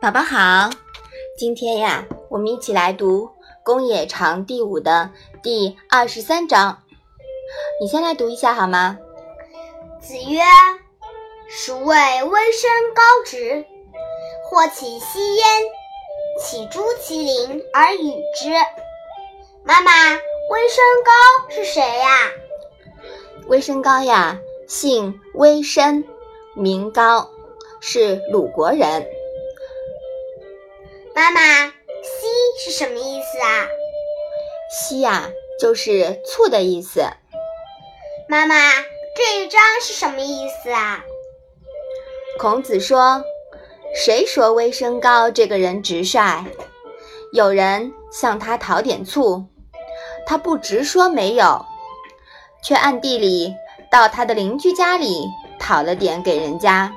[0.00, 0.70] 宝宝好，
[1.36, 3.26] 今天呀，我们一起来读
[3.62, 5.10] 《公冶长》第五的
[5.42, 6.82] 第二十三章。
[7.78, 8.96] 你先来读一下好吗？
[10.00, 10.40] 子曰
[11.52, 11.94] ：“孰谓
[12.24, 13.66] 微生高直？
[14.48, 15.44] 或其息焉，
[16.42, 18.54] 岂诸其邻而与之？”
[19.64, 22.08] 妈妈，微生高是谁呀？
[23.48, 26.04] 微生高呀，姓微生，
[26.54, 27.28] 名高，
[27.82, 29.06] 是鲁国人。
[31.20, 31.40] 妈妈，
[32.02, 33.68] 息是什么意思啊？
[34.70, 35.28] 息呀，
[35.60, 37.02] 就是醋的意思。
[38.26, 38.54] 妈妈，
[39.14, 41.04] 这一章是什么意思啊？
[42.38, 43.22] 孔子说
[43.94, 46.46] ：“谁说微生高这个人直率？
[47.34, 49.44] 有人向他讨点醋，
[50.24, 51.66] 他不直说没有，
[52.64, 53.54] 却暗地里
[53.92, 55.26] 到他的邻居家里
[55.58, 56.90] 讨了点给人家。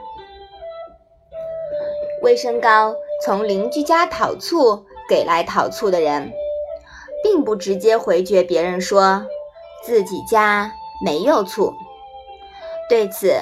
[2.22, 6.34] 微生高。”从邻居家讨醋给来讨醋的人，
[7.24, 9.26] 并不直接回绝别人说
[9.82, 10.74] 自己家
[11.06, 11.74] 没有醋。
[12.90, 13.34] 对此，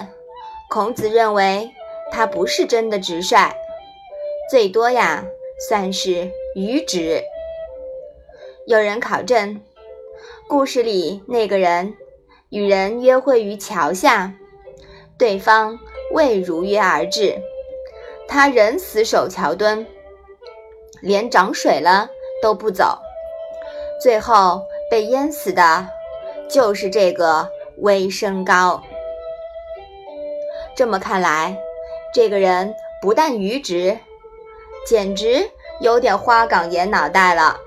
[0.70, 1.72] 孔子认为
[2.12, 3.52] 他不是真的直率，
[4.52, 5.26] 最多呀
[5.68, 7.24] 算是愚直。
[8.68, 9.59] 有人考证，
[10.48, 11.96] 故事里那个人
[12.50, 14.36] 与人约会于桥下，
[15.18, 15.80] 对方
[16.14, 17.42] 未如约而至。
[18.34, 19.86] 他仍死守桥墩，
[21.02, 22.08] 连涨水了
[22.42, 22.98] 都不走，
[24.02, 25.86] 最后被淹死的，
[26.50, 27.46] 就是这个
[27.80, 28.82] 微生高。
[30.78, 31.58] 这么看来，
[32.14, 33.98] 这个人不但愚直，
[34.88, 35.46] 简直
[35.82, 37.58] 有点花岗岩脑袋了。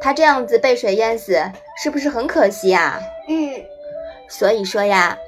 [0.00, 1.42] 他这样子被水淹死，
[1.82, 3.00] 是不是很可惜啊？
[3.26, 3.60] 嗯。
[4.28, 5.18] 所以说呀，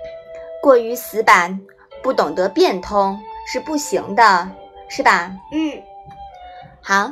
[0.62, 1.60] 过于死板，
[2.00, 3.18] 不懂得变通。
[3.50, 4.50] 是不行的，
[4.90, 5.32] 是吧？
[5.52, 5.82] 嗯，
[6.82, 7.10] 好，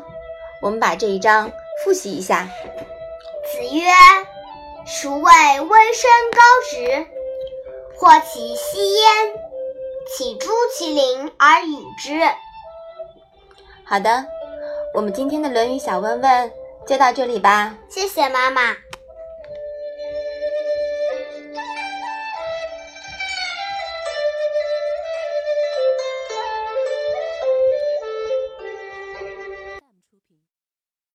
[0.61, 1.51] 我们把这一章
[1.83, 2.47] 复习一下。
[3.53, 3.85] 子曰
[4.85, 7.07] ：“孰谓微生高直？
[7.97, 9.07] 或其息焉，
[10.15, 12.21] 岂诸其邻而与之？”
[13.89, 14.27] 好的，
[14.93, 16.53] 我们今天的《论语》小问问
[16.87, 17.75] 就到这里吧。
[17.89, 18.77] 谢谢妈妈。